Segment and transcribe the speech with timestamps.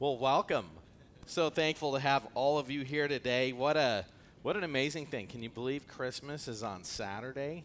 [0.00, 0.64] Well, welcome.
[1.26, 3.52] So thankful to have all of you here today.
[3.52, 4.06] What a
[4.40, 5.26] what an amazing thing.
[5.26, 7.64] Can you believe Christmas is on Saturday?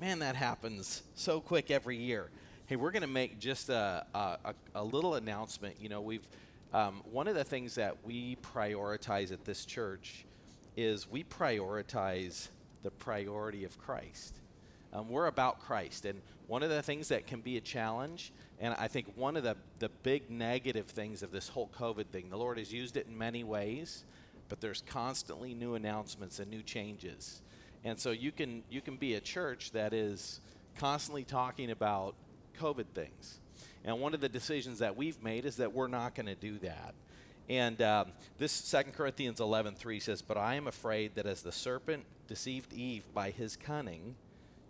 [0.00, 2.30] Man, that happens so quick every year.
[2.64, 5.76] Hey, we're going to make just a, a, a, little announcement.
[5.78, 6.26] You know, we've
[6.72, 10.24] um, one of the things that we prioritize at this church
[10.78, 12.48] is we prioritize
[12.84, 14.38] the priority of Christ.
[14.96, 18.74] Um, we're about Christ, and one of the things that can be a challenge and
[18.78, 22.38] I think one of the, the big negative things of this whole COVID thing, the
[22.38, 24.04] Lord has used it in many ways,
[24.48, 27.42] but there's constantly new announcements and new changes.
[27.84, 30.40] And so you can you can be a church that is
[30.78, 32.14] constantly talking about
[32.58, 33.40] COVID things.
[33.84, 36.58] And one of the decisions that we've made is that we're not going to do
[36.60, 36.94] that.
[37.48, 42.04] And um, this Second Corinthians 11:3 says, "But I am afraid that as the serpent
[42.26, 44.16] deceived Eve by his cunning,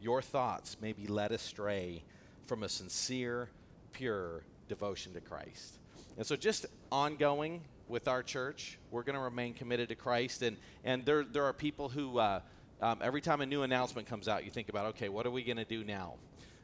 [0.06, 2.01] your thoughts may be led astray
[2.45, 3.48] from a sincere
[3.92, 5.79] pure devotion to Christ.
[6.16, 10.43] And so, just ongoing with our church, we're going to remain committed to Christ.
[10.43, 12.38] And, and there, there are people who, uh,
[12.80, 15.43] um, every time a new announcement comes out, you think about, okay, what are we
[15.43, 16.15] going to do now?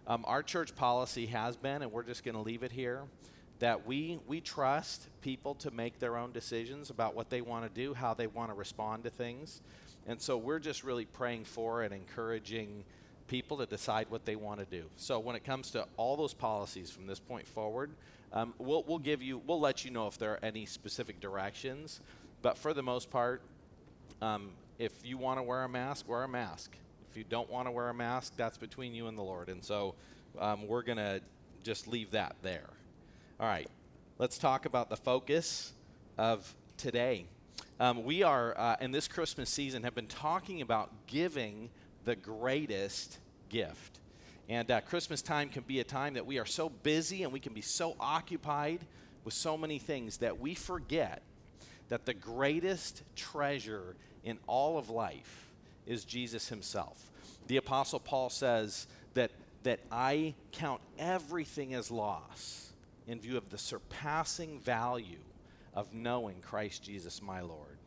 [0.07, 3.03] Um, our church policy has been, and we're just going to leave it here,
[3.59, 7.71] that we, we trust people to make their own decisions about what they want to
[7.71, 9.63] do, how they want to respond to things.
[10.07, 12.85] And so we're just really praying for and encouraging
[13.33, 14.85] people to decide what they want to do.
[14.97, 17.91] So when it comes to all those policies from this point forward,
[18.31, 22.01] um, we'll, we'll give you, we'll let you know if there are any specific directions.
[22.43, 23.41] But for the most part,
[24.21, 26.77] um, if you want to wear a mask, wear a mask.
[27.11, 29.49] If you don't want to wear a mask, that's between you and the Lord.
[29.49, 29.95] And so
[30.39, 31.23] um, we're going to
[31.63, 32.69] just leave that there.
[33.41, 33.71] All right,
[34.19, 35.73] let's talk about the focus
[36.19, 37.25] of today.
[37.81, 41.71] Um, we are, uh, in this Christmas season, have been talking about giving
[42.05, 44.01] the greatest gift.
[44.49, 47.41] And uh, Christmas time can be a time that we are so busy and we
[47.41, 48.81] can be so occupied
[49.25, 51.23] with so many things that we forget
[51.89, 55.53] that the greatest treasure in all of life
[55.87, 57.11] is Jesus himself.
[57.47, 59.31] The Apostle Paul says that,
[59.63, 62.73] that I count everything as loss
[63.07, 65.19] in view of the surpassing value
[65.75, 67.79] of knowing Christ Jesus my Lord.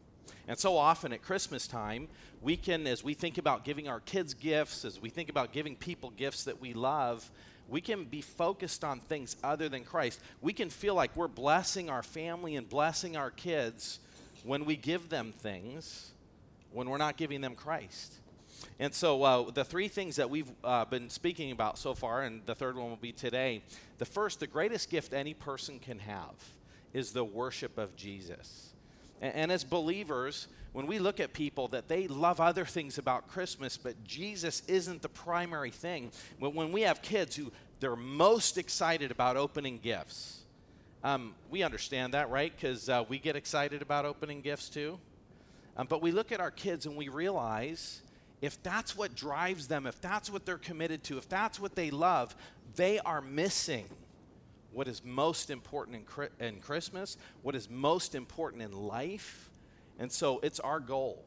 [0.47, 2.07] And so often at Christmas time,
[2.41, 5.75] we can, as we think about giving our kids gifts, as we think about giving
[5.75, 7.29] people gifts that we love,
[7.67, 10.19] we can be focused on things other than Christ.
[10.41, 13.99] We can feel like we're blessing our family and blessing our kids
[14.43, 16.11] when we give them things,
[16.71, 18.13] when we're not giving them Christ.
[18.79, 22.45] And so, uh, the three things that we've uh, been speaking about so far, and
[22.45, 23.61] the third one will be today.
[23.97, 26.35] The first, the greatest gift any person can have
[26.93, 28.74] is the worship of Jesus.
[29.33, 33.77] And, as believers, when we look at people that they love other things about Christmas,
[33.77, 39.11] but Jesus isn't the primary thing, when, when we have kids who they're most excited
[39.11, 40.41] about opening gifts,
[41.03, 42.51] um, we understand that, right?
[42.55, 44.99] Because uh, we get excited about opening gifts too.
[45.77, 48.01] Um, but we look at our kids and we realize
[48.41, 51.91] if that's what drives them, if that's what they're committed to, if that's what they
[51.91, 52.35] love,
[52.75, 53.85] they are missing
[54.75, 56.05] what is most important
[56.39, 59.49] in, in Christmas, what is most important in life.
[59.97, 61.23] And so it's our goal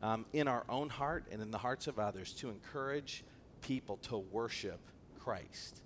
[0.00, 3.24] um, in our own heart and in the hearts of others to encourage
[3.62, 4.78] people to worship
[5.18, 5.80] Christ.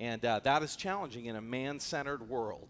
[0.00, 2.68] And uh, that is challenging in a man centered world.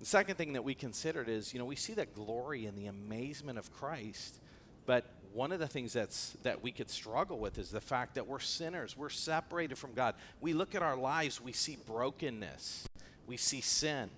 [0.00, 2.86] The second thing that we considered is, you know, we see that glory and the
[2.86, 4.40] amazement of Christ,
[4.86, 5.04] but
[5.34, 8.38] one of the things that's that we could struggle with is the fact that we're
[8.38, 8.96] sinners.
[8.96, 10.14] We're separated from God.
[10.40, 12.86] We look at our lives, we see brokenness
[13.26, 14.10] we see sin.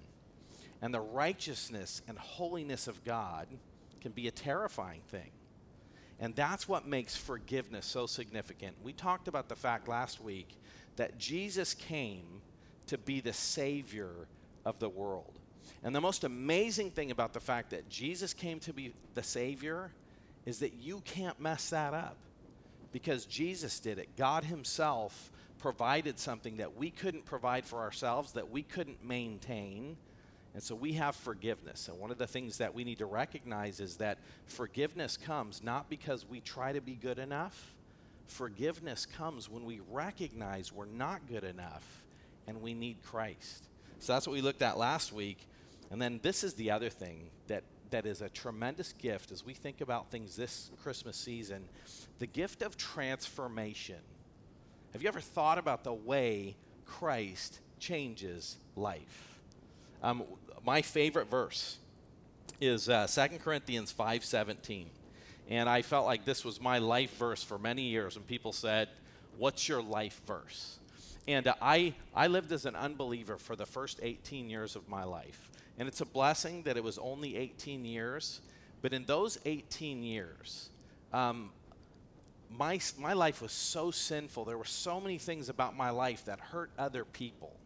[0.82, 3.48] And the righteousness and holiness of God
[4.00, 5.30] can be a terrifying thing.
[6.18, 8.76] And that's what makes forgiveness so significant.
[8.82, 10.56] We talked about the fact last week
[10.96, 12.40] that Jesus came
[12.86, 14.28] to be the Savior
[14.64, 15.38] of the world.
[15.82, 19.92] And the most amazing thing about the fact that Jesus came to be the Savior
[20.46, 22.16] is that you can't mess that up
[22.92, 24.08] because Jesus did it.
[24.16, 25.30] God Himself
[25.66, 29.96] provided something that we couldn't provide for ourselves, that we couldn't maintain.
[30.54, 31.88] And so we have forgiveness.
[31.88, 35.90] And one of the things that we need to recognize is that forgiveness comes not
[35.90, 37.74] because we try to be good enough.
[38.28, 42.04] Forgiveness comes when we recognize we're not good enough
[42.46, 43.66] and we need Christ.
[43.98, 45.48] So that's what we looked at last week.
[45.90, 49.52] And then this is the other thing that, that is a tremendous gift as we
[49.52, 51.64] think about things this Christmas season
[52.20, 53.96] the gift of transformation.
[54.96, 56.56] Have you ever thought about the way
[56.86, 59.38] Christ changes life?
[60.02, 60.22] Um,
[60.64, 61.76] my favorite verse
[62.62, 64.86] is uh, 2 Corinthians 5.17.
[65.50, 68.88] And I felt like this was my life verse for many years when people said,
[69.36, 70.78] what's your life verse?
[71.28, 75.04] And uh, I, I lived as an unbeliever for the first 18 years of my
[75.04, 75.50] life.
[75.78, 78.40] And it's a blessing that it was only 18 years.
[78.80, 80.70] But in those 18 years,
[81.12, 81.50] um,
[82.50, 84.44] my, my life was so sinful.
[84.44, 87.56] There were so many things about my life that hurt other people.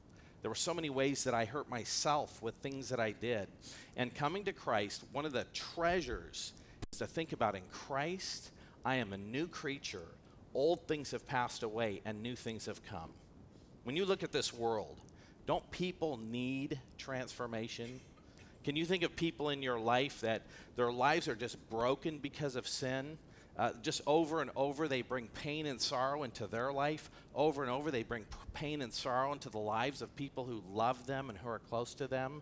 [0.43, 3.49] There were so many ways that I hurt myself with things that I did.
[3.97, 6.53] And coming to Christ, one of the treasures
[6.93, 8.51] is to think about in Christ,
[8.85, 10.07] I am a new creature.
[10.55, 13.11] Old things have passed away and new things have come.
[13.85, 14.99] When you look at this world,
[15.47, 18.01] don't people need transformation?
[18.65, 20.43] Can you think of people in your life that
[20.77, 23.19] their lives are just broken because of sin?
[23.61, 27.11] Uh, just over and over, they bring pain and sorrow into their life.
[27.35, 30.63] Over and over, they bring p- pain and sorrow into the lives of people who
[30.73, 32.41] love them and who are close to them.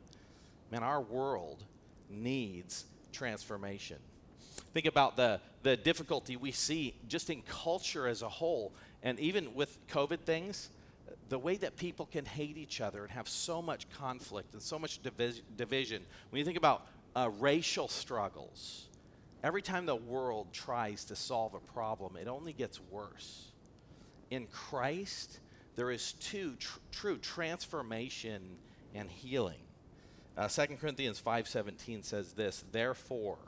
[0.71, 1.65] Man, our world
[2.09, 3.97] needs transformation.
[4.73, 8.73] Think about the, the difficulty we see just in culture as a whole,
[9.03, 10.71] and even with COVID things,
[11.31, 14.79] the way that people can hate each other and have so much conflict and so
[14.79, 16.05] much divis- division.
[16.31, 16.87] When you think about
[17.17, 18.88] uh, racial struggles,
[19.43, 23.53] Every time the world tries to solve a problem, it only gets worse.
[24.31, 25.39] In Christ,
[25.77, 28.59] there is two tr- true transformation
[28.95, 29.61] and healing.
[30.37, 33.39] Uh, 2 Corinthians 5:17 says this, "Therefore,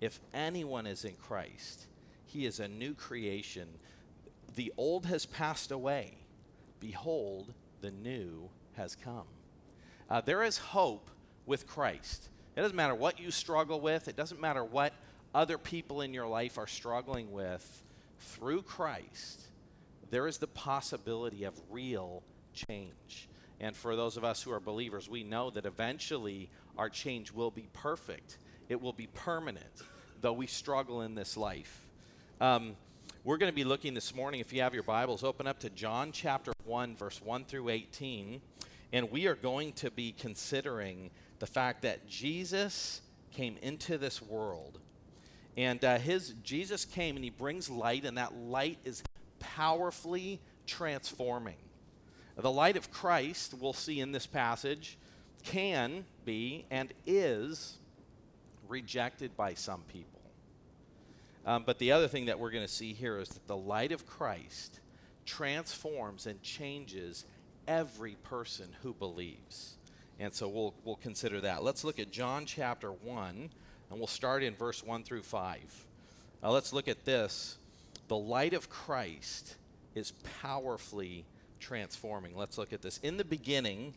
[0.00, 1.86] if anyone is in Christ,
[2.26, 3.78] he is a new creation.
[4.54, 6.18] The old has passed away;
[6.78, 9.28] behold, the new has come."
[10.10, 11.10] Uh, there is hope
[11.46, 12.28] with Christ.
[12.54, 14.94] It doesn't matter what you struggle with, it doesn't matter what
[15.36, 17.82] other people in your life are struggling with,
[18.18, 19.42] through Christ,
[20.10, 22.22] there is the possibility of real
[22.54, 23.28] change.
[23.60, 26.48] And for those of us who are believers, we know that eventually
[26.78, 28.38] our change will be perfect,
[28.70, 29.82] it will be permanent,
[30.22, 31.84] though we struggle in this life.
[32.40, 32.74] Um,
[33.22, 35.68] we're going to be looking this morning, if you have your Bibles, open up to
[35.68, 38.40] John chapter 1, verse 1 through 18.
[38.94, 41.10] And we are going to be considering
[41.40, 44.78] the fact that Jesus came into this world
[45.56, 49.02] and uh, his Jesus came and he brings light, and that light is
[49.38, 51.56] powerfully transforming.
[52.36, 54.98] The light of Christ, we'll see in this passage,
[55.44, 57.78] can be and is
[58.68, 60.20] rejected by some people.
[61.46, 63.92] Um, but the other thing that we're going to see here is that the light
[63.92, 64.80] of Christ
[65.24, 67.24] transforms and changes
[67.66, 69.76] every person who believes.
[70.18, 71.62] And so we'll, we'll consider that.
[71.62, 73.50] Let's look at John chapter 1
[73.90, 75.86] and we'll start in verse 1 through 5.
[76.42, 77.58] Now let's look at this.
[78.08, 79.56] The light of Christ
[79.94, 80.12] is
[80.42, 81.24] powerfully
[81.60, 82.36] transforming.
[82.36, 82.98] Let's look at this.
[82.98, 83.94] In the beginning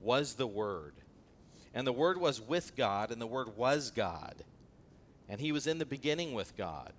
[0.00, 0.94] was the Word,
[1.74, 4.42] and the Word was with God, and the Word was God.
[5.28, 6.92] And He was in the beginning with God.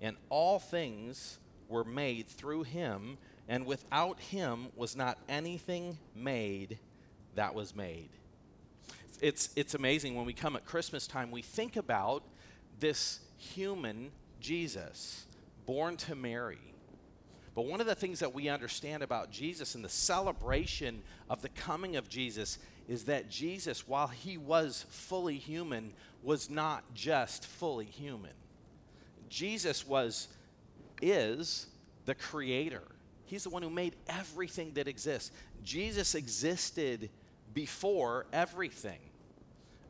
[0.00, 1.38] And all things
[1.68, 3.18] were made through Him,
[3.48, 6.78] and without Him was not anything made
[7.34, 8.10] that was made
[9.20, 12.22] it's, it's amazing when we come at Christmas time, we think about
[12.78, 14.10] this human
[14.40, 15.26] Jesus
[15.66, 16.58] born to Mary.
[17.54, 21.48] But one of the things that we understand about Jesus and the celebration of the
[21.48, 25.92] coming of Jesus is that Jesus, while he was fully human,
[26.22, 28.32] was not just fully human.
[29.28, 30.28] Jesus was,
[31.02, 31.66] is
[32.06, 32.84] the creator.
[33.26, 35.32] He's the one who made everything that exists.
[35.62, 37.10] Jesus existed
[37.52, 39.00] before everything.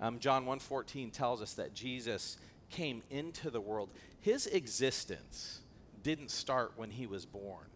[0.01, 2.39] Um, John 1:14 tells us that Jesus
[2.71, 3.91] came into the world.
[4.21, 5.61] His existence
[6.03, 7.67] didn't start when he was born.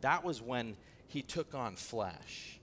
[0.00, 2.60] That was when he took on flesh.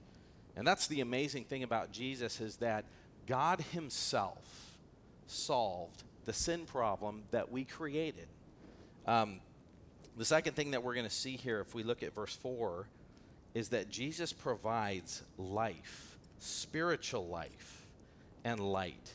[0.56, 2.86] And that's the amazing thing about Jesus is that
[3.28, 4.78] God himself
[5.28, 8.28] solved the sin problem that we created.
[9.06, 9.42] Um,
[10.18, 12.88] the second thing that we're going to see here, if we look at verse 4,
[13.54, 17.85] is that Jesus provides life, spiritual life
[18.46, 19.12] and light.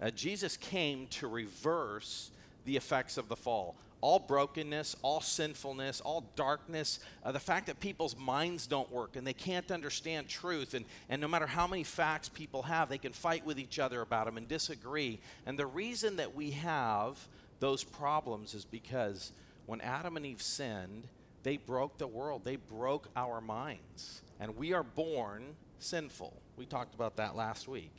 [0.00, 2.30] Uh, Jesus came to reverse
[2.64, 3.76] the effects of the fall.
[4.00, 9.26] All brokenness, all sinfulness, all darkness, uh, the fact that people's minds don't work and
[9.26, 13.12] they can't understand truth, and, and no matter how many facts people have, they can
[13.12, 15.20] fight with each other about them and disagree.
[15.44, 17.18] And the reason that we have
[17.58, 19.32] those problems is because
[19.66, 21.06] when Adam and Eve sinned,
[21.42, 24.22] they broke the world, they broke our minds.
[24.38, 25.44] And we are born
[25.78, 26.32] sinful.
[26.56, 27.92] We talked about that last week.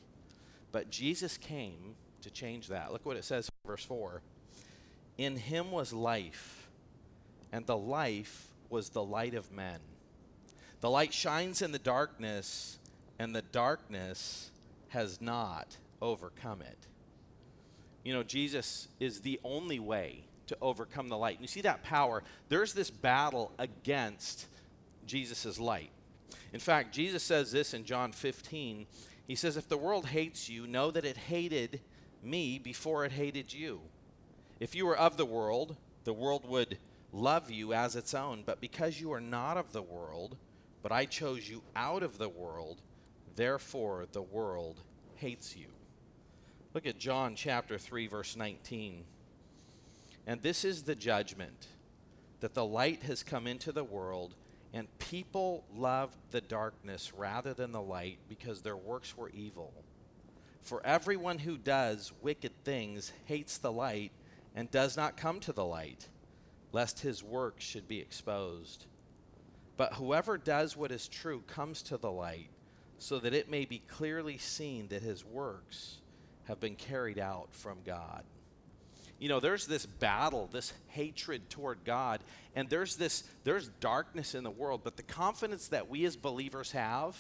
[0.72, 2.92] But Jesus came to change that.
[2.92, 4.22] Look what it says in verse 4
[5.18, 6.70] In him was life,
[7.52, 9.80] and the life was the light of men.
[10.80, 12.80] The light shines in the darkness,
[13.20, 14.52] and the darkness
[14.90, 16.88] has not overcome it.
[18.04, 21.36] You know, Jesus is the only way to overcome the light.
[21.36, 22.24] And you see that power.
[22.50, 24.48] There's this battle against
[25.06, 25.92] Jesus' light.
[26.52, 28.88] In fact, Jesus says this in John 15
[29.32, 31.80] He says, If the world hates you, know that it hated
[32.22, 33.80] me before it hated you.
[34.60, 36.78] If you were of the world, the world would
[37.14, 38.44] love you as its own.
[38.46, 40.36] But because you are not of the world,
[40.84, 42.82] but I chose you out of the world,
[43.38, 44.82] therefore the world
[45.16, 45.68] hates you.
[46.74, 49.06] Look at John chapter 3, verse 19.
[50.28, 51.68] And this is the judgment
[52.42, 54.36] that the light has come into the world,
[54.74, 59.74] and people loved the darkness rather than the light because their works were evil.
[60.62, 64.12] For everyone who does wicked things hates the light
[64.56, 66.08] and does not come to the light,
[66.72, 68.86] lest his works should be exposed.
[69.76, 72.50] But whoever does what is true comes to the light,
[73.00, 75.98] so that it may be clearly seen that his works
[76.46, 78.24] have been carried out from God
[79.22, 82.20] you know there's this battle this hatred toward god
[82.56, 86.72] and there's this there's darkness in the world but the confidence that we as believers
[86.72, 87.16] have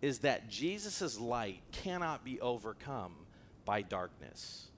[0.00, 3.12] is that jesus' light cannot be overcome
[3.66, 4.68] by darkness.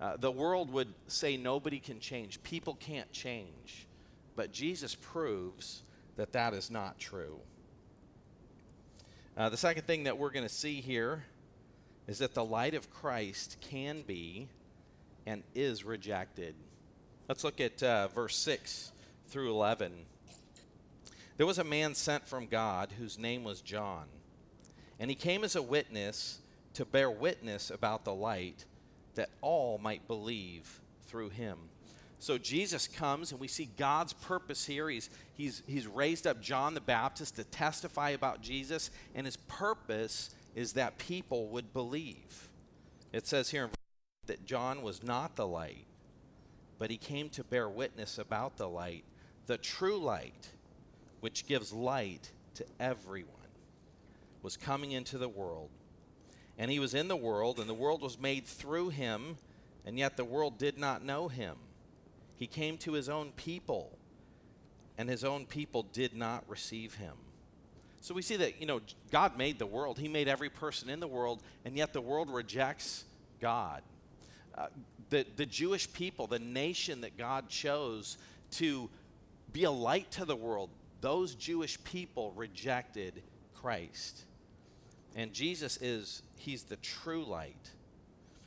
[0.00, 3.88] Uh, the world would say nobody can change people can't change
[4.36, 5.82] but jesus proves
[6.16, 7.40] that that is not true.
[9.36, 11.24] Uh, the second thing that we're going to see here
[12.06, 14.48] is that the light of christ can be
[15.26, 16.54] and is rejected.
[17.28, 18.92] Let's look at uh, verse 6
[19.28, 19.92] through 11.
[21.36, 24.04] There was a man sent from God whose name was John,
[25.00, 26.40] and he came as a witness
[26.74, 28.64] to bear witness about the light
[29.14, 31.58] that all might believe through him.
[32.18, 34.88] So Jesus comes, and we see God's purpose here.
[34.88, 40.34] He's, he's, he's raised up John the Baptist to testify about Jesus, and his purpose
[40.54, 42.48] is that people would believe.
[43.12, 43.70] It says here in
[44.26, 45.86] that John was not the light,
[46.78, 49.04] but he came to bear witness about the light,
[49.46, 50.48] the true light,
[51.20, 53.30] which gives light to everyone,
[54.42, 55.70] was coming into the world.
[56.58, 59.38] And he was in the world, and the world was made through him,
[59.84, 61.56] and yet the world did not know him.
[62.36, 63.96] He came to his own people,
[64.98, 67.14] and his own people did not receive him.
[68.00, 69.98] So we see that, you know, God made the world.
[69.98, 73.04] He made every person in the world, and yet the world rejects
[73.40, 73.82] God.
[75.10, 78.16] The, the Jewish people, the nation that God chose
[78.52, 78.88] to
[79.52, 80.70] be a light to the world,
[81.00, 83.22] those Jewish people rejected
[83.54, 84.24] Christ.
[85.14, 87.70] And Jesus is, he's the true light.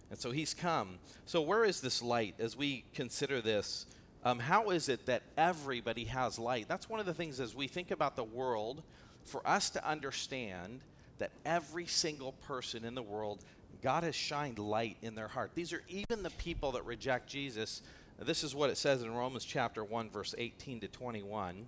[0.09, 0.99] And so he's come.
[1.25, 3.85] So, where is this light as we consider this?
[4.23, 6.67] Um, how is it that everybody has light?
[6.67, 8.83] That's one of the things as we think about the world,
[9.25, 10.81] for us to understand
[11.19, 13.43] that every single person in the world
[13.81, 15.51] God has shined light in their heart.
[15.53, 17.81] These are even the people that reject Jesus.
[18.19, 21.67] This is what it says in Romans chapter 1, verse 18 to 21.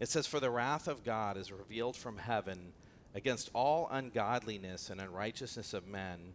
[0.00, 2.72] It says, For the wrath of God is revealed from heaven
[3.14, 6.34] against all ungodliness and unrighteousness of men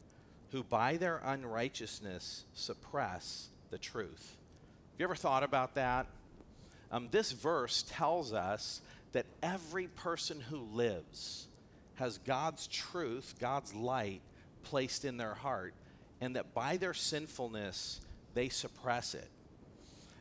[0.51, 4.37] who by their unrighteousness suppress the truth.
[4.91, 6.07] Have you ever thought about that?
[6.91, 8.81] Um, this verse tells us
[9.13, 11.47] that every person who lives
[11.95, 14.21] has God's truth, God's light
[14.63, 15.73] placed in their heart,
[16.21, 18.01] and that by their sinfulness,
[18.33, 19.29] they suppress it.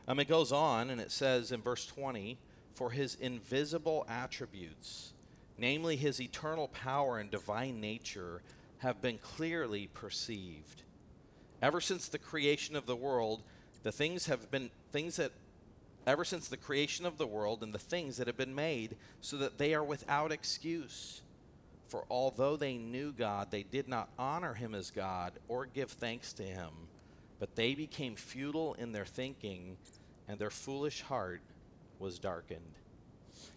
[0.07, 2.37] Um, it goes on, and it says in verse 20,
[2.75, 5.13] For his invisible attributes,
[5.57, 8.41] namely his eternal power and divine nature,
[8.79, 10.83] have been clearly perceived.
[11.61, 13.41] Ever since the creation of the world,
[13.83, 15.31] the things have been things that
[16.05, 19.37] ever since the creation of the world and the things that have been made, so
[19.37, 21.21] that they are without excuse.
[21.93, 26.33] For although they knew God, they did not honor him as God or give thanks
[26.33, 26.71] to him,
[27.39, 29.77] but they became futile in their thinking,
[30.27, 31.41] and their foolish heart
[31.99, 32.79] was darkened.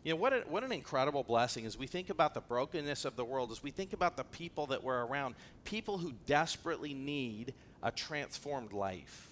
[0.05, 3.17] You know, what, a, what an incredible blessing as we think about the brokenness of
[3.17, 7.55] the world, as we think about the people that we're around, people who desperately need
[7.83, 9.31] a transformed life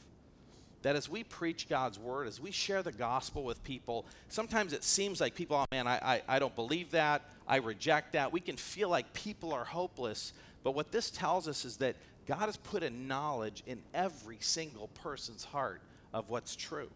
[0.85, 4.85] that as we preach God's word, as we share the gospel with people, sometimes it
[4.85, 7.23] seems like people, oh man, I, I, I, don't believe that.
[7.49, 8.33] I reject that.
[8.33, 10.35] We can feel like people are hopeless.
[10.63, 14.89] But what this tells us is that God has put a knowledge in every single
[14.89, 15.81] person's heart
[16.13, 16.91] of what's true.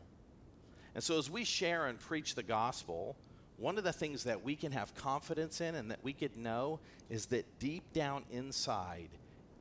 [0.95, 3.17] And so as we share and preach the gospel,
[3.57, 6.79] one of the things that we can have confidence in and that we could know
[7.09, 9.09] is that deep down inside,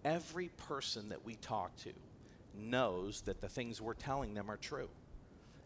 [0.04, 1.94] every person that we talk to,
[2.58, 4.90] knows that the things we're telling them are true.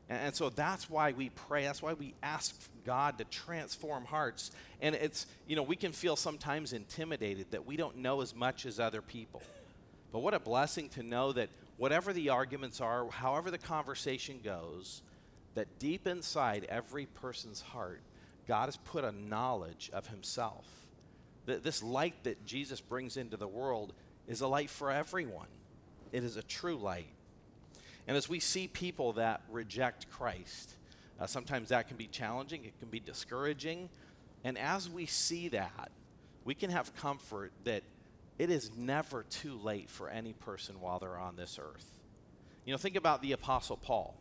[0.09, 1.63] And, and so that's why we pray.
[1.63, 2.55] That's why we ask
[2.85, 4.51] God to transform hearts.
[4.81, 8.65] And it's, you know, we can feel sometimes intimidated that we don't know as much
[8.65, 9.41] as other people.
[10.11, 15.01] But what a blessing to know that whatever the arguments are, however the conversation goes,
[15.55, 18.01] that deep inside every person's heart,
[18.47, 20.65] God has put a knowledge of Himself
[21.45, 23.93] that this light that Jesus brings into the world
[24.27, 25.47] is a light for everyone.
[26.11, 27.07] It is a true light.
[28.07, 30.75] And as we see people that reject Christ,
[31.19, 33.89] uh, sometimes that can be challenging, it can be discouraging.
[34.43, 35.91] And as we see that,
[36.43, 37.83] we can have comfort that
[38.39, 41.85] it is never too late for any person while they're on this earth.
[42.65, 44.17] You know, think about the Apostle Paul.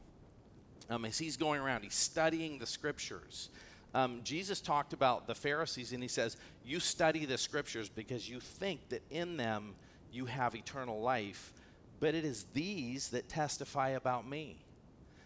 [0.91, 3.49] Um, as he's going around, he's studying the scriptures.
[3.95, 8.41] Um, Jesus talked about the Pharisees, and he says, You study the scriptures because you
[8.41, 9.75] think that in them
[10.13, 11.53] you have eternal life,
[12.01, 14.57] but it is these that testify about me.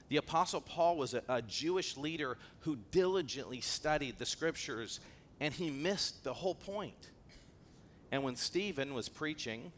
[0.09, 5.01] The Apostle Paul was a, a Jewish leader who diligently studied the scriptures,
[5.41, 7.11] and he missed the whole point.
[8.13, 9.73] And when Stephen was preaching,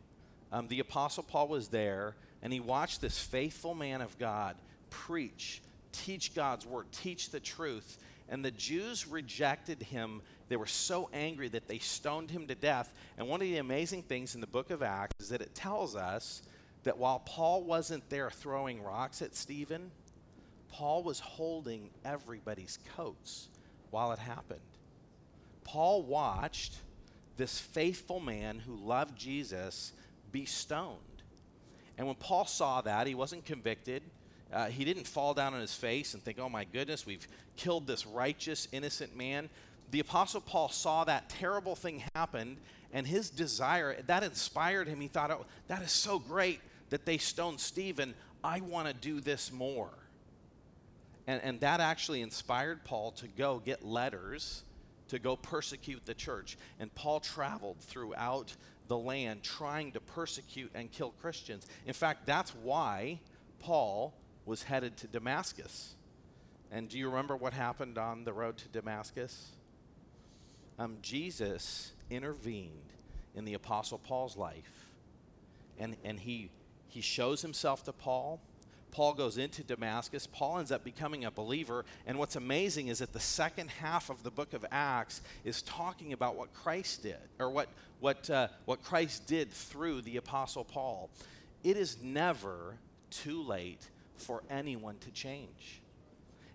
[0.52, 4.56] um, the Apostle Paul was there, and he watched this faithful man of God
[4.90, 5.62] preach,
[5.92, 7.98] teach God's word, teach the truth.
[8.28, 10.20] And the Jews rejected him.
[10.48, 12.92] They were so angry that they stoned him to death.
[13.16, 15.94] And one of the amazing things in the book of Acts is that it tells
[15.94, 16.42] us
[16.86, 19.90] that while Paul wasn't there throwing rocks at Stephen,
[20.70, 23.48] Paul was holding everybody's coats
[23.90, 24.60] while it happened.
[25.64, 26.76] Paul watched
[27.36, 29.92] this faithful man who loved Jesus
[30.30, 31.00] be stoned.
[31.98, 34.04] And when Paul saw that, he wasn't convicted.
[34.52, 37.26] Uh, he didn't fall down on his face and think, oh my goodness, we've
[37.56, 39.48] killed this righteous, innocent man.
[39.90, 42.58] The Apostle Paul saw that terrible thing happen,
[42.92, 45.00] and his desire, that inspired him.
[45.00, 48.14] He thought, oh, that is so great that they stoned Stephen.
[48.42, 49.90] I want to do this more.
[51.26, 54.62] And, and that actually inspired Paul to go get letters
[55.08, 56.56] to go persecute the church.
[56.78, 58.54] And Paul traveled throughout
[58.88, 61.66] the land trying to persecute and kill Christians.
[61.86, 63.20] In fact, that's why
[63.60, 64.14] Paul
[64.44, 65.94] was headed to Damascus.
[66.70, 69.50] And do you remember what happened on the road to Damascus?
[70.78, 72.92] Um, Jesus intervened
[73.34, 74.86] in the Apostle Paul's life,
[75.78, 76.50] and, and he,
[76.88, 78.40] he shows himself to Paul
[78.96, 80.26] Paul goes into Damascus.
[80.26, 81.84] Paul ends up becoming a believer.
[82.06, 86.14] And what's amazing is that the second half of the book of Acts is talking
[86.14, 87.68] about what Christ did, or what,
[88.00, 91.10] what, uh, what Christ did through the Apostle Paul.
[91.62, 92.78] It is never
[93.10, 95.82] too late for anyone to change.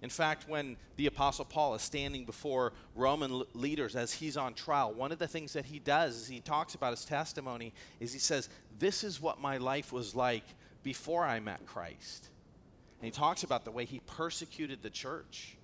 [0.01, 4.93] In fact, when the Apostle Paul is standing before Roman leaders as he's on trial,
[4.93, 8.19] one of the things that he does is he talks about his testimony is he
[8.19, 10.43] says, This is what my life was like
[10.81, 12.29] before I met Christ.
[12.99, 15.55] And he talks about the way he persecuted the church.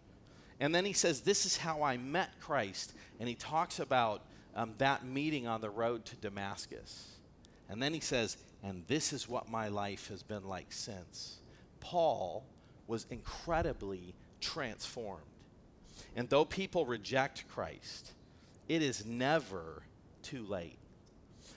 [0.59, 2.93] And then he says, This is how I met Christ.
[3.19, 4.21] And he talks about
[4.55, 7.07] um, that meeting on the road to Damascus.
[7.69, 11.37] And then he says, And this is what my life has been like since.
[11.79, 12.45] Paul
[12.85, 15.23] was incredibly transformed.
[16.15, 18.13] And though people reject Christ,
[18.67, 19.83] it is never
[20.23, 20.77] too late.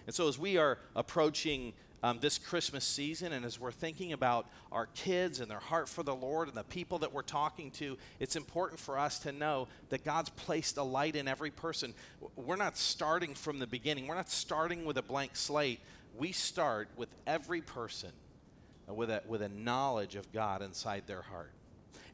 [0.06, 4.46] And so, as we are approaching um, this Christmas season, and as we're thinking about
[4.72, 7.98] our kids and their heart for the Lord and the people that we're talking to,
[8.18, 11.94] it's important for us to know that God's placed a light in every person.
[12.36, 15.80] We're not starting from the beginning, we're not starting with a blank slate.
[16.16, 18.10] We start with every person
[18.94, 21.52] with a, with a knowledge of God inside their heart.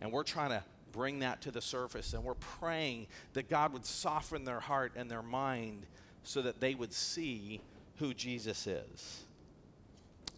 [0.01, 3.85] And we're trying to bring that to the surface, and we're praying that God would
[3.85, 5.87] soften their heart and their mind
[6.25, 7.61] so that they would see
[7.99, 9.25] who Jesus is.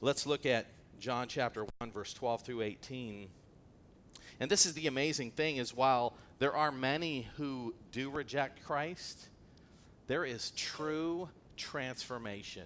[0.00, 0.66] Let's look at
[1.00, 3.28] John chapter 1 verse 12 through 18.
[4.40, 9.28] And this is the amazing thing is while there are many who do reject Christ,
[10.06, 12.64] there is true transformation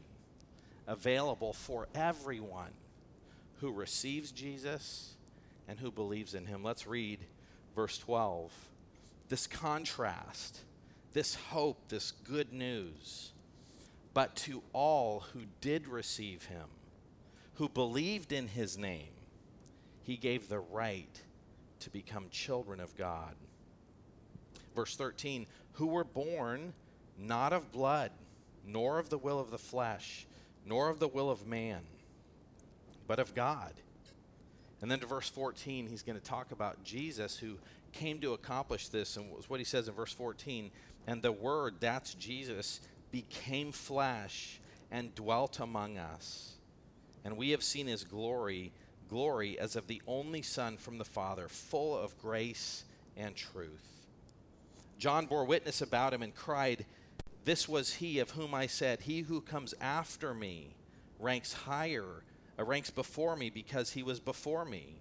[0.87, 2.72] available for everyone
[3.61, 5.14] who receives Jesus
[5.72, 6.62] and who believes in him.
[6.62, 7.18] Let's read
[7.74, 8.52] verse 12.
[9.30, 10.61] This contrast,
[11.14, 13.32] this hope, this good news.
[14.12, 16.66] But to all who did receive him,
[17.54, 19.14] who believed in his name,
[20.02, 21.22] he gave the right
[21.80, 23.35] to become children of God.
[24.76, 26.74] Verse 13, who were born
[27.18, 28.11] not of blood,
[28.66, 30.26] nor of the will of the flesh,
[30.66, 31.80] nor of the will of man,
[33.06, 33.72] but of God.
[34.82, 37.58] And then to verse 14, he's going to talk about Jesus who
[37.92, 39.16] came to accomplish this.
[39.16, 40.70] And what he says in verse 14,
[41.06, 46.52] and the Word, that's Jesus, became flesh and dwelt among us
[47.24, 48.72] and we have seen his glory,
[49.08, 52.84] glory as of the only Son from the Father, full of grace
[53.16, 54.06] and truth.
[54.98, 56.84] John bore witness about him and cried,
[57.44, 60.74] This was he of whom I said, He who comes after me
[61.18, 62.24] ranks higher,
[62.64, 65.01] ranks before me because he was before me.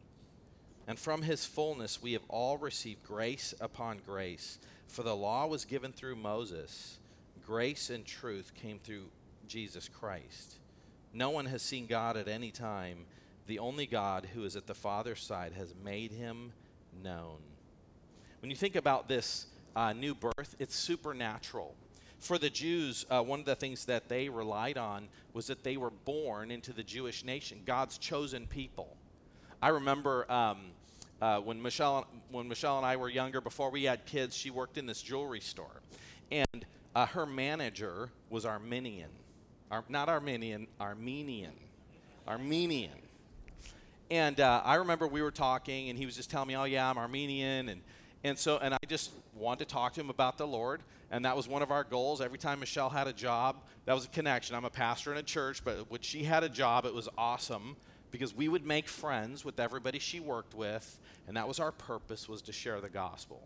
[0.87, 4.59] And from his fullness we have all received grace upon grace.
[4.87, 6.97] For the law was given through Moses
[7.45, 9.05] grace and truth came through
[9.47, 10.55] Jesus Christ.
[11.13, 13.05] No one has seen God at any time.
[13.47, 16.53] The only God who is at the Father's side has made him
[17.03, 17.39] known.
[18.41, 21.75] When you think about this uh, new birth, it's supernatural.
[22.21, 25.75] For the Jews, uh, one of the things that they relied on was that they
[25.75, 28.95] were born into the Jewish nation, God's chosen people.
[29.59, 30.59] I remember um,
[31.19, 34.77] uh, when Michelle when Michelle and I were younger, before we had kids, she worked
[34.77, 35.81] in this jewelry store,
[36.31, 36.63] and
[36.95, 39.09] uh, her manager was Armenian,
[39.71, 41.53] Ar- not Armenian, Armenian,
[42.27, 42.99] Armenian.
[44.11, 46.87] And uh, I remember we were talking, and he was just telling me, "Oh yeah,
[46.87, 47.81] I'm Armenian," and
[48.23, 50.81] and so and I just wanted to talk to him about the Lord,
[51.11, 52.21] and that was one of our goals.
[52.21, 54.55] Every time Michelle had a job, that was a connection.
[54.55, 57.75] I'm a pastor in a church, but when she had a job, it was awesome
[58.11, 62.27] because we would make friends with everybody she worked with, and that was our purpose
[62.27, 63.41] was to share the gospel.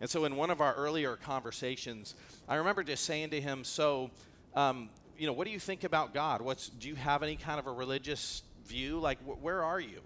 [0.00, 2.16] And so in one of our earlier conversations,
[2.48, 4.10] I remember just saying to him, "So,
[4.54, 6.42] um, you know, what do you think about God?
[6.42, 8.98] What's do you have any kind of a religious view?
[8.98, 10.02] Like, wh- where are you?"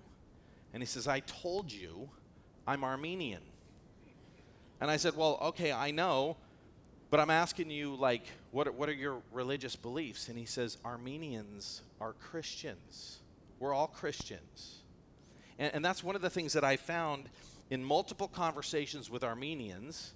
[0.75, 2.11] And he says, "I told you,
[2.67, 3.43] I'm Armenian."
[4.79, 6.37] And I said, "Well, okay, I know,
[7.11, 10.79] but I'm asking you, like, what are, what are your religious beliefs?" And he says,
[10.85, 13.21] "Armenians are Christians."
[13.59, 14.81] We're all Christians.
[15.59, 17.29] And, and that's one of the things that I found
[17.71, 20.12] in multiple conversations with Armenians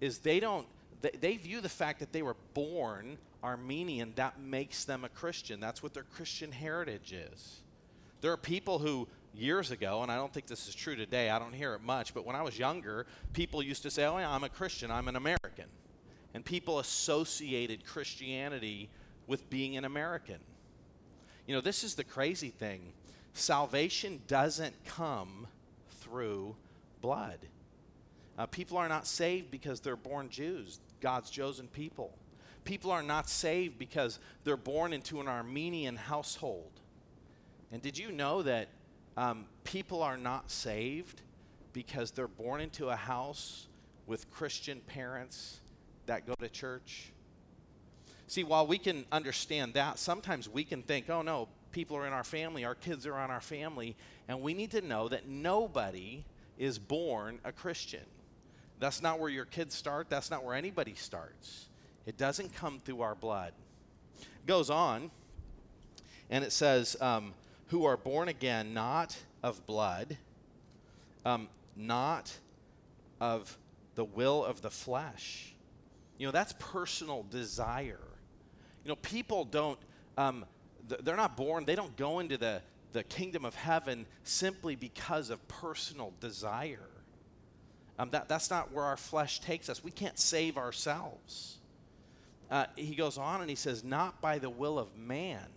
[0.00, 0.66] is they don't
[1.00, 5.58] they, they view the fact that they were born Armenian that makes them a Christian.
[5.58, 7.60] That's what their Christian heritage is.
[8.20, 11.38] There are people who years ago, and I don't think this is true today, I
[11.38, 14.30] don't hear it much, but when I was younger, people used to say, Oh, yeah,
[14.30, 15.66] I'm a Christian, I'm an American.
[16.34, 18.88] And people associated Christianity
[19.26, 20.38] with being an American.
[21.46, 22.92] You know, this is the crazy thing.
[23.34, 25.46] Salvation doesn't come
[26.00, 26.56] through
[27.00, 27.38] blood.
[28.38, 32.16] Uh, people are not saved because they're born Jews, God's chosen people.
[32.64, 36.70] People are not saved because they're born into an Armenian household.
[37.72, 38.68] And did you know that
[39.16, 41.22] um, people are not saved
[41.72, 43.66] because they're born into a house
[44.06, 45.60] with Christian parents
[46.06, 47.12] that go to church?
[48.26, 52.12] See, while we can understand that, sometimes we can think, oh no, people are in
[52.12, 53.96] our family, our kids are on our family,
[54.28, 56.24] and we need to know that nobody
[56.58, 58.04] is born a Christian.
[58.78, 61.66] That's not where your kids start, that's not where anybody starts.
[62.06, 63.52] It doesn't come through our blood.
[64.20, 65.10] It goes on,
[66.30, 67.34] and it says, um,
[67.68, 70.16] who are born again, not of blood,
[71.24, 72.36] um, not
[73.20, 73.56] of
[73.94, 75.51] the will of the flesh.
[76.22, 77.98] You know, that's personal desire.
[78.84, 79.78] You know, people don't,
[80.16, 80.44] um,
[80.88, 85.30] th- they're not born, they don't go into the, the kingdom of heaven simply because
[85.30, 86.88] of personal desire.
[87.98, 89.82] Um, that, that's not where our flesh takes us.
[89.82, 91.58] We can't save ourselves.
[92.48, 95.48] Uh, he goes on and he says, not by the will of man.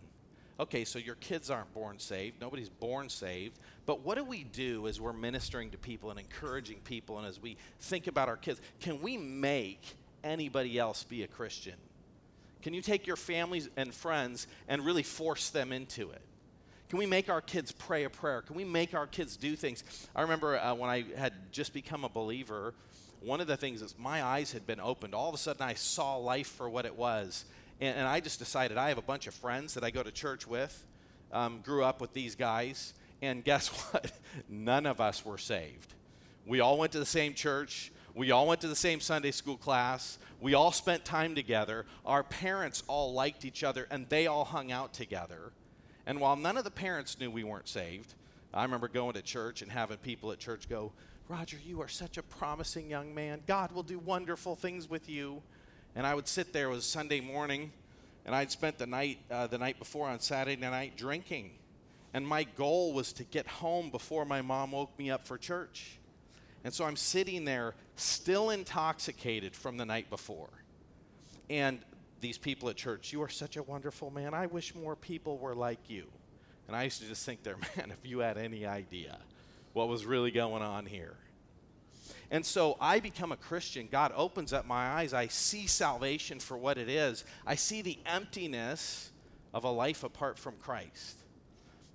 [0.60, 2.42] Okay, so your kids aren't born saved.
[2.42, 3.60] Nobody's born saved.
[3.86, 7.40] But what do we do as we're ministering to people and encouraging people and as
[7.40, 8.60] we think about our kids?
[8.80, 11.76] Can we make anybody else be a Christian?
[12.62, 16.22] Can you take your families and friends and really force them into it?
[16.90, 18.42] Can we make our kids pray a prayer?
[18.42, 19.84] Can we make our kids do things?
[20.16, 22.74] I remember uh, when I had just become a believer,
[23.22, 25.16] one of the things is my eyes had been opened.
[25.16, 27.46] All of a sudden, I saw life for what it was.
[27.82, 30.12] And, and I just decided I have a bunch of friends that I go to
[30.12, 30.86] church with,
[31.32, 34.12] um, grew up with these guys, and guess what?
[34.48, 35.94] None of us were saved.
[36.46, 37.92] We all went to the same church.
[38.16, 40.18] We all went to the same Sunday school class.
[40.40, 41.86] We all spent time together.
[42.06, 45.52] Our parents all liked each other and they all hung out together.
[46.06, 48.14] And while none of the parents knew we weren't saved,
[48.54, 50.94] I remember going to church and having people at church go,
[51.28, 53.42] Roger, you are such a promising young man.
[53.48, 55.42] God will do wonderful things with you.
[55.94, 57.72] And I would sit there, it was Sunday morning,
[58.26, 61.52] and I'd spent the night, uh, the night before on Saturday night drinking.
[62.14, 65.98] And my goal was to get home before my mom woke me up for church.
[66.66, 70.50] And so I'm sitting there still intoxicated from the night before.
[71.48, 71.80] And
[72.22, 74.34] these people at church, you are such a wonderful man.
[74.34, 76.08] I wish more people were like you.
[76.68, 79.20] And I used to just think there, man, if you had any idea
[79.74, 81.18] what was really going on here.
[82.32, 83.88] And so I become a Christian.
[83.92, 85.14] God opens up my eyes.
[85.14, 87.26] I see salvation for what it is.
[87.46, 89.12] I see the emptiness
[89.54, 91.20] of a life apart from Christ.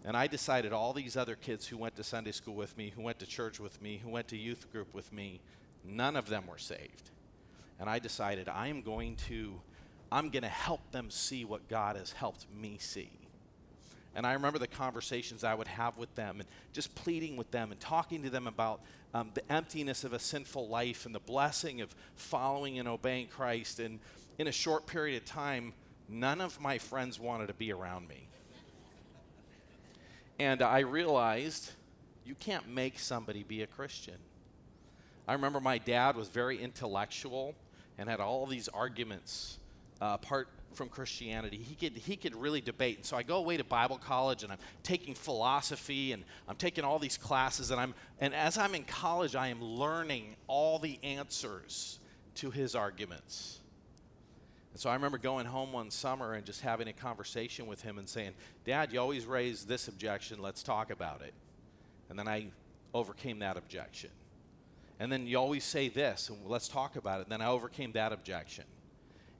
[0.05, 3.03] And I decided all these other kids who went to Sunday school with me, who
[3.03, 5.41] went to church with me, who went to youth group with me,
[5.85, 7.11] none of them were saved.
[7.79, 9.61] And I decided I am going to
[10.13, 13.13] I'm going to help them see what God has helped me see.
[14.17, 17.71] And I remember the conversations I would have with them and just pleading with them
[17.71, 18.81] and talking to them about
[19.15, 23.79] um, the emptiness of a sinful life and the blessing of following and obeying Christ.
[23.79, 24.01] And,
[24.41, 25.75] in a short period of time,
[26.09, 28.27] none of my friends wanted to be around me.
[30.41, 31.71] And I realized
[32.25, 34.15] you can't make somebody be a Christian.
[35.29, 37.55] I remember my dad was very intellectual
[37.99, 39.59] and had all these arguments
[40.01, 41.59] uh, apart from Christianity.
[41.59, 42.97] He could, he could really debate.
[42.97, 46.85] And so I go away to Bible college and I'm taking philosophy and I'm taking
[46.85, 47.71] all these classes.
[47.71, 51.99] And, I'm, and as I'm in college, I am learning all the answers
[52.37, 53.60] to his arguments.
[54.73, 57.99] And so I remember going home one summer and just having a conversation with him
[57.99, 58.33] and saying,
[58.65, 60.41] Dad, you always raise this objection.
[60.41, 61.35] Let's talk about it.
[62.09, 62.47] And then I
[62.95, 64.11] overcame that objection.
[65.01, 67.23] And then you always say this, and let's talk about it.
[67.25, 68.65] And then I overcame that objection.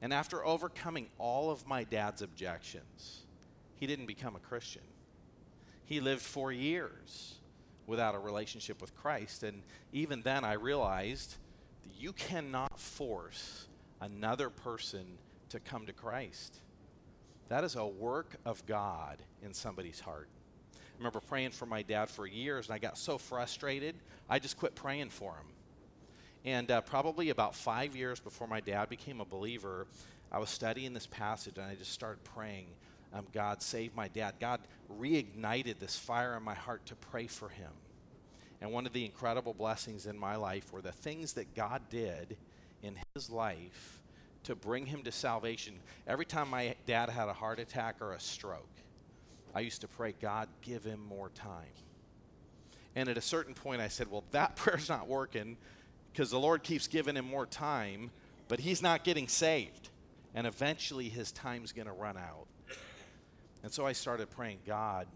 [0.03, 3.21] And after overcoming all of my dad's objections,
[3.75, 4.83] he didn't become a Christian.
[5.85, 7.35] He lived for years
[7.87, 9.43] without a relationship with Christ.
[9.43, 9.63] And
[9.93, 11.37] even then, I realized
[11.83, 13.67] that you cannot force
[14.01, 15.19] another person
[15.51, 16.57] to come to Christ.
[17.49, 20.29] That is a work of God in somebody's heart.
[20.75, 23.97] I remember praying for my dad for years, and I got so frustrated,
[24.29, 25.47] I just quit praying for him.
[26.45, 29.87] And uh, probably about five years before my dad became a believer,
[30.33, 32.67] I was studying this passage and I just started praying,
[33.13, 34.35] um, God, save my dad.
[34.41, 34.61] God
[35.01, 37.73] reignited this fire in my heart to pray for him.
[38.61, 42.37] And one of the incredible blessings in my life were the things that God did
[42.83, 44.01] in his life
[44.45, 45.75] to bring him to salvation.
[46.07, 48.69] Every time my dad had a heart attack or a stroke,
[49.55, 51.67] I used to pray, God, give him more time.
[52.97, 55.57] And at a certain point, I said, Well, that prayer's not working
[56.13, 58.11] because the Lord keeps giving him more time,
[58.49, 59.91] but he's not getting saved.
[60.35, 62.47] And eventually his time's going to run out.
[63.63, 65.07] And so I started praying, God,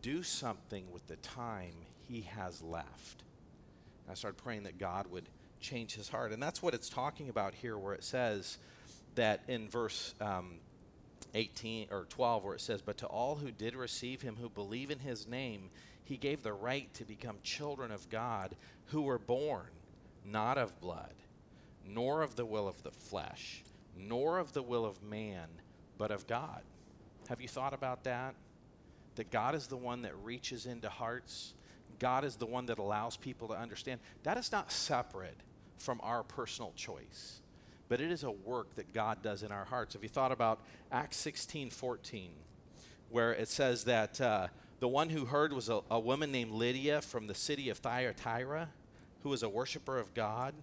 [0.00, 1.74] do something with the time
[2.08, 3.22] he has left.
[4.04, 5.24] And I started praying that God would
[5.62, 6.32] change his heart.
[6.32, 8.58] And that's what it's talking about here, where it says
[9.14, 10.56] that in verse um,
[11.34, 14.90] 18 or 12, where it says, But to all who did receive him, who believe
[14.90, 15.70] in his name,
[16.04, 18.54] he gave the right to become children of God,
[18.86, 19.66] who were born
[20.24, 21.14] not of blood,
[21.86, 23.62] nor of the will of the flesh,
[23.96, 25.48] nor of the will of man,
[25.98, 26.62] but of God.
[27.28, 28.34] Have you thought about that?
[29.16, 31.54] That God is the one that reaches into hearts.
[31.98, 34.00] God is the one that allows people to understand.
[34.22, 35.36] That is not separate
[35.78, 37.40] from our personal choice,
[37.88, 39.94] but it is a work that God does in our hearts.
[39.94, 42.30] Have you thought about Acts 16 14,
[43.10, 44.48] where it says that uh,
[44.80, 48.68] the one who heard was a, a woman named Lydia from the city of Thyatira?
[49.22, 50.54] who was a worshiper of God,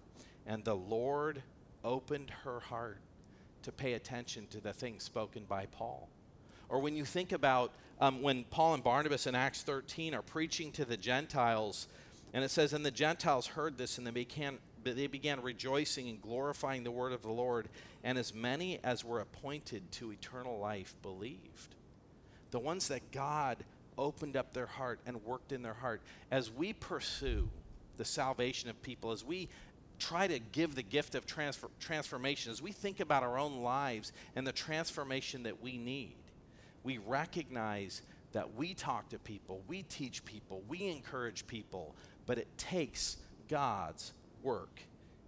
[0.46, 1.42] and the Lord
[1.82, 2.98] opened her heart
[3.62, 6.08] to pay attention to the things spoken by Paul.
[6.68, 10.72] Or when you think about um, when Paul and Barnabas in Acts 13 are preaching
[10.72, 11.86] to the Gentiles,
[12.32, 16.20] and it says, And the Gentiles heard this, and they began, they began rejoicing and
[16.20, 17.68] glorifying the word of the Lord,
[18.02, 21.74] and as many as were appointed to eternal life believed.
[22.50, 23.58] The ones that God
[23.98, 26.00] opened up their heart and worked in their heart.
[26.30, 27.48] As we pursue
[27.96, 29.48] the salvation of people, as we
[29.98, 34.12] try to give the gift of transfer, transformation, as we think about our own lives
[34.34, 36.14] and the transformation that we need,
[36.82, 41.94] we recognize that we talk to people, we teach people, we encourage people,
[42.26, 44.12] but it takes God's
[44.42, 44.80] work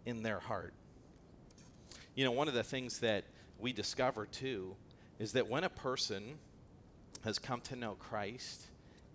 [0.07, 0.75] in their heart.
[2.15, 3.25] You know, one of the things that
[3.59, 4.77] we discover too
[5.19, 6.39] is that when a person
[7.25, 8.67] has come to know Christ,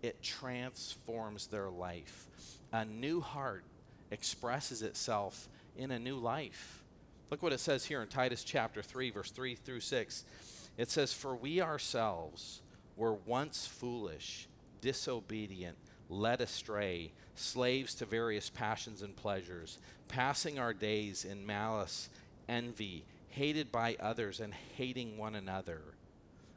[0.01, 2.27] it transforms their life
[2.71, 3.63] a new heart
[4.11, 6.83] expresses itself in a new life.
[7.29, 10.23] Look what it says here in Titus chapter 3, verse 3 through 6.
[10.77, 12.61] It says, For we ourselves
[12.95, 14.47] were once foolish,
[14.81, 15.77] disobedient,
[16.09, 22.09] led astray, slaves to various passions and pleasures, passing our days in malice,
[22.47, 25.81] envy, hated by others, and hating one another.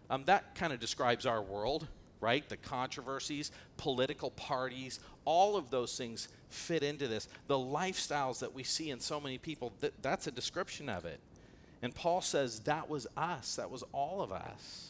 [0.09, 1.87] Um, that kind of describes our world
[2.21, 2.49] right?
[2.49, 7.29] The controversies, political parties, all of those things fit into this.
[7.47, 11.21] The lifestyles that we see in so many people, th- that's a description of it.
[11.83, 14.90] And Paul says that was us, that was all of us.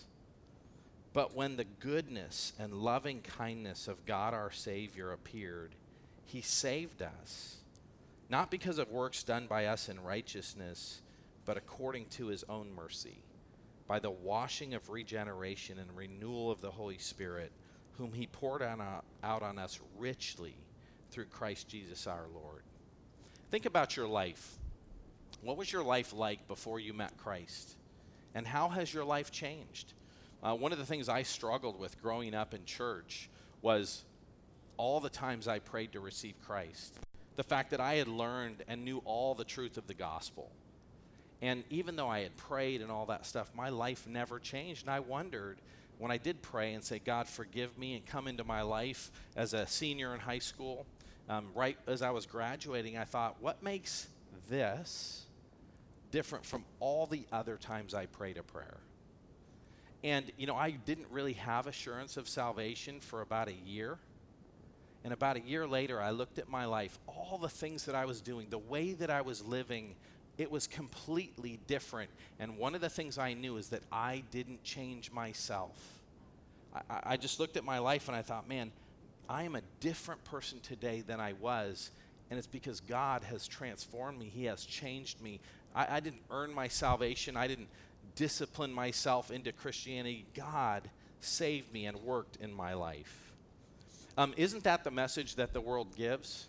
[1.13, 5.75] But when the goodness and loving kindness of God our Savior appeared,
[6.25, 7.57] he saved us,
[8.29, 11.03] not because of works done by us in righteousness,
[11.45, 13.23] but according to his own mercy
[13.91, 17.51] by the washing of regeneration and renewal of the Holy Spirit,
[17.99, 20.55] whom He poured on, uh, out on us richly
[21.11, 22.63] through Christ Jesus our Lord.
[23.51, 24.59] Think about your life.
[25.43, 27.75] What was your life like before you met Christ?
[28.33, 29.93] And how has your life changed?
[30.43, 33.29] Uh, one of the things I struggled with growing up in church
[33.63, 34.05] was
[34.77, 36.95] all the times I prayed to receive Christ.
[37.37, 40.51] The fact that I had learned and knew all the truth of the gospel
[41.43, 44.83] And even though I had prayed and all that stuff, my life never changed.
[44.83, 45.59] And I wondered
[45.99, 49.55] when I did pray and say, God, forgive me, and come into my life as
[49.55, 50.87] a senior in high school,
[51.29, 54.09] um, right as I was graduating, I thought, what makes
[54.49, 55.25] this
[56.11, 58.79] different from all the other times I prayed a prayer?
[60.03, 63.99] And, you know, I didn't really have assurance of salvation for about a year.
[65.05, 68.05] And about a year later, I looked at my life, all the things that I
[68.05, 69.95] was doing, the way that I was living,
[70.37, 72.11] it was completely different.
[72.39, 75.77] And one of the things I knew is that I didn't change myself.
[76.75, 78.73] I, I just looked at my life and I thought, man,
[79.29, 81.91] I am a different person today than I was.
[82.31, 85.41] And it's because God has transformed me, He has changed me.
[85.75, 87.69] I, I didn't earn my salvation, I didn't
[88.21, 90.27] discipline myself into Christianity.
[90.35, 93.33] God saved me and worked in my life.
[94.19, 96.49] Um, isn't that the message that the world gives?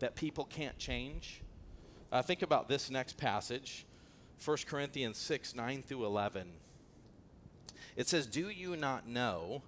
[0.00, 1.40] That people can't change?
[2.12, 3.86] Uh, think about this next passage
[4.44, 6.48] 1 Corinthians 6 9 through 11.
[7.96, 9.62] It says, Do you not know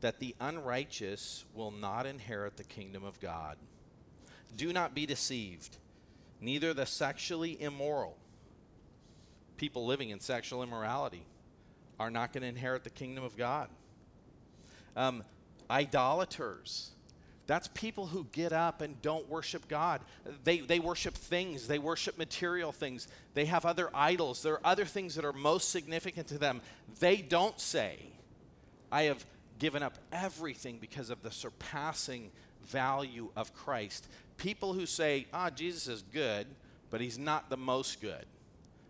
[0.00, 3.56] that the unrighteous will not inherit the kingdom of God?
[4.56, 5.76] Do not be deceived.
[6.40, 8.16] Neither the sexually immoral,
[9.56, 11.24] people living in sexual immorality,
[11.98, 13.68] are not going to inherit the kingdom of God.
[14.96, 15.24] Um,
[15.70, 16.90] idolaters.
[17.46, 20.00] That's people who get up and don't worship God.
[20.44, 24.42] They, they worship things, they worship material things, they have other idols.
[24.42, 26.62] There are other things that are most significant to them.
[27.00, 27.98] They don't say,
[28.90, 29.24] I have
[29.58, 32.30] given up everything because of the surpassing
[32.64, 34.08] value of Christ.
[34.38, 36.46] People who say, ah, Jesus is good,
[36.90, 38.24] but he's not the most good.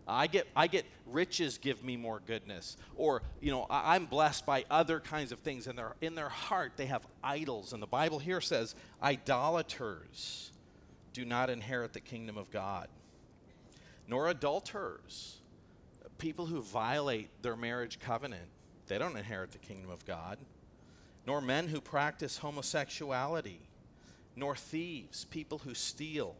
[0.07, 2.77] I get, I get riches give me more goodness.
[2.95, 5.67] Or, you know, I, am blessed by other kinds of things.
[5.67, 7.73] And they're, in their heart, they have idols.
[7.73, 10.51] And the Bible here says, idolaters
[11.13, 12.87] do not inherit the kingdom of God,
[14.07, 15.37] nor adulterers,
[16.17, 18.47] people who violate their marriage covenant.
[18.87, 20.37] They don't inherit the kingdom of God,
[21.25, 23.61] nor men who practice homosexuality,
[24.35, 26.35] nor thieves, people who steal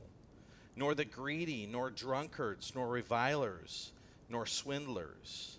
[0.76, 3.92] nor the greedy, nor drunkards, nor revilers,
[4.30, 5.58] nor swindlers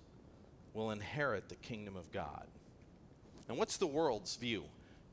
[0.74, 2.46] will inherit the kingdom of God.
[3.48, 4.64] And what's the world's view?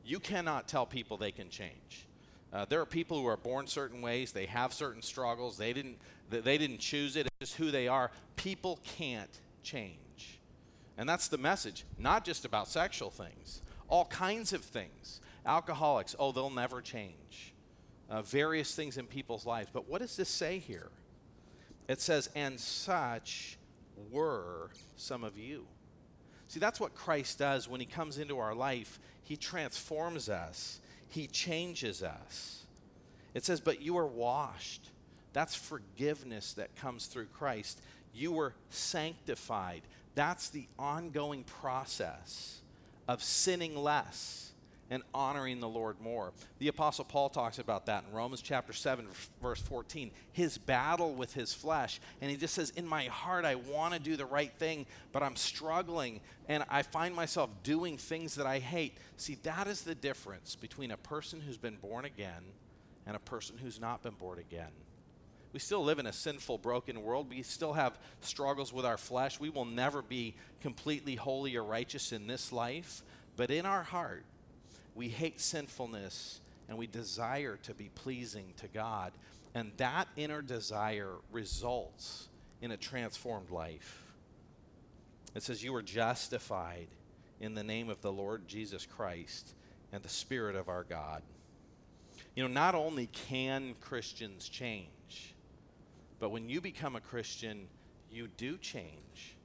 [0.03, 2.07] You cannot tell people they can change.
[2.51, 4.31] Uh, there are people who are born certain ways.
[4.31, 5.57] They have certain struggles.
[5.57, 5.97] They didn't.
[6.29, 7.27] They didn't choose it.
[7.27, 8.11] It's just who they are.
[8.35, 9.29] People can't
[9.63, 10.39] change,
[10.97, 11.85] and that's the message.
[11.97, 13.61] Not just about sexual things.
[13.87, 15.21] All kinds of things.
[15.45, 16.15] Alcoholics.
[16.19, 17.52] Oh, they'll never change
[18.09, 19.69] uh, various things in people's lives.
[19.71, 20.89] But what does this say here?
[21.87, 23.57] It says, and such
[24.11, 25.65] were some of you.
[26.47, 28.99] See, that's what Christ does when he comes into our life.
[29.23, 32.65] He transforms us, he changes us.
[33.33, 34.89] It says, but you are washed.
[35.33, 37.81] That's forgiveness that comes through Christ.
[38.13, 39.81] You were sanctified.
[40.13, 42.61] That's the ongoing process
[43.07, 44.52] of sinning less
[44.93, 46.33] and honoring the Lord more.
[46.59, 49.07] The Apostle Paul talks about that in Romans chapter 7,
[49.41, 50.11] verse 14.
[50.33, 51.99] His battle with his flesh.
[52.21, 55.23] And he just says, In my heart, I want to do the right thing, but
[55.23, 58.95] I'm struggling and I find myself doing things that I hate.
[59.17, 62.43] See, that is the difference between a person who's been born again
[63.07, 64.71] and a person who's not been born again.
[65.53, 67.31] We still live in a sinful, broken world.
[67.31, 69.39] We still have struggles with our flesh.
[69.39, 73.01] We will never be completely holy or righteous in this life.
[73.35, 74.23] But in our heart,
[74.95, 79.11] we hate sinfulness and we desire to be pleasing to God.
[79.53, 82.29] And that inner desire results
[82.61, 84.13] in a transformed life.
[85.35, 86.87] It says, You are justified
[87.39, 89.53] in the name of the Lord Jesus Christ
[89.91, 91.21] and the Spirit of our God.
[92.35, 95.35] You know, not only can Christians change,
[96.19, 97.67] but when you become a Christian,
[98.09, 99.35] you do change.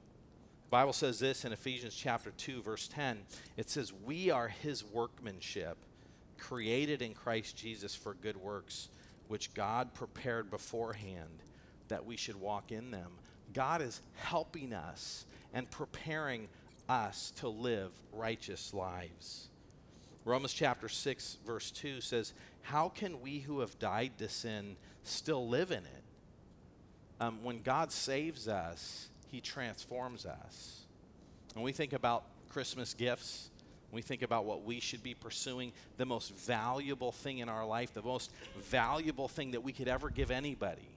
[0.69, 3.21] Bible says this in Ephesians chapter 2 verse 10.
[3.57, 5.77] It says we are his workmanship
[6.37, 8.89] created in Christ Jesus for good works
[9.27, 11.43] which God prepared beforehand
[11.87, 13.11] that we should walk in them.
[13.51, 16.47] God is helping us and preparing
[16.87, 19.47] us to live righteous lives.
[20.23, 25.47] Romans chapter 6 verse 2 says, "How can we who have died to sin still
[25.47, 26.03] live in it?"
[27.19, 30.81] Um, when God saves us, he transforms us.
[31.53, 33.49] When we think about Christmas gifts,
[33.91, 37.93] we think about what we should be pursuing, the most valuable thing in our life,
[37.93, 40.89] the most valuable thing that we could ever give anybody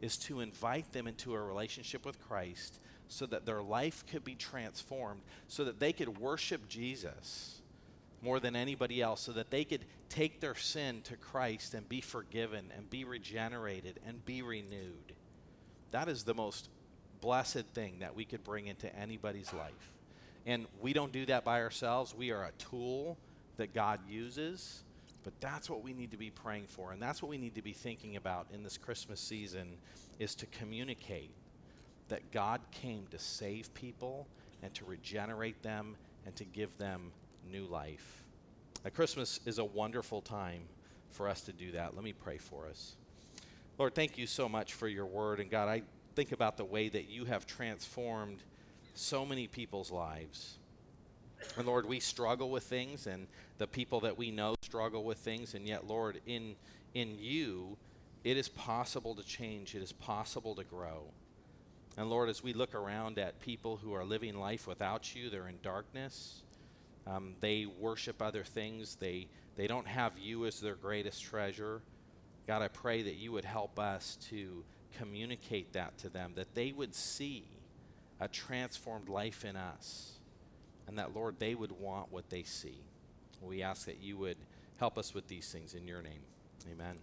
[0.00, 4.34] is to invite them into a relationship with Christ so that their life could be
[4.34, 7.60] transformed, so that they could worship Jesus
[8.20, 12.00] more than anybody else, so that they could take their sin to Christ and be
[12.00, 15.14] forgiven and be regenerated and be renewed.
[15.92, 16.68] That is the most
[17.20, 19.92] blessed thing that we could bring into anybody's life.
[20.46, 22.14] And we don't do that by ourselves.
[22.14, 23.18] We are a tool
[23.56, 24.82] that God uses,
[25.24, 26.92] but that's what we need to be praying for.
[26.92, 29.76] And that's what we need to be thinking about in this Christmas season
[30.18, 31.30] is to communicate
[32.08, 34.26] that God came to save people
[34.62, 37.12] and to regenerate them and to give them
[37.50, 38.24] new life.
[38.84, 40.62] Now, Christmas is a wonderful time
[41.10, 41.94] for us to do that.
[41.94, 42.94] Let me pray for us.
[43.78, 45.40] Lord, thank you so much for your word.
[45.40, 45.82] And God, I
[46.18, 48.38] think about the way that you have transformed
[48.94, 50.58] so many people's lives.
[51.56, 55.54] And Lord, we struggle with things, and the people that we know struggle with things,
[55.54, 56.56] and yet, Lord, in,
[56.92, 57.76] in you,
[58.24, 61.04] it is possible to change, it is possible to grow.
[61.96, 65.46] And Lord, as we look around at people who are living life without you, they're
[65.46, 66.42] in darkness.
[67.06, 68.96] Um, they worship other things.
[68.96, 71.80] They, they don't have you as their greatest treasure.
[72.48, 74.64] God, I pray that you would help us to
[74.96, 77.44] communicate that to them, that they would see
[78.20, 80.12] a transformed life in us,
[80.86, 82.80] and that, Lord, they would want what they see.
[83.42, 84.38] We ask that you would
[84.78, 86.22] help us with these things in your name.
[86.72, 86.96] Amen.